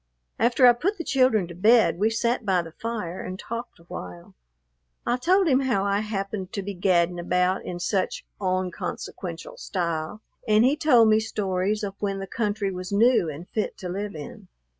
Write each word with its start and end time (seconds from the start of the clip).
After 0.39 0.65
I 0.65 0.73
put 0.73 0.97
the 0.97 1.03
children 1.03 1.47
to 1.47 1.53
bed, 1.53 1.99
we 1.99 2.09
sat 2.09 2.43
by 2.43 2.63
the 2.63 2.71
fire 2.71 3.21
and 3.21 3.37
talked 3.37 3.77
awhile. 3.77 4.33
I 5.05 5.15
told 5.17 5.47
him 5.47 5.59
how 5.59 5.85
I 5.85 5.99
happened 5.99 6.51
to 6.53 6.63
be 6.63 6.73
gadding 6.73 7.19
about 7.19 7.63
in 7.65 7.79
"such 7.79 8.25
onconsequential" 8.39 9.57
style, 9.57 10.23
and 10.47 10.65
he 10.65 10.75
told 10.75 11.07
me 11.09 11.19
stories 11.19 11.83
of 11.83 11.93
when 11.99 12.17
the 12.17 12.25
country 12.25 12.71
was 12.71 12.91
new 12.91 13.29
and 13.29 13.47
fit 13.47 13.77
to 13.77 13.89
live 13.89 14.15
in. 14.15 14.47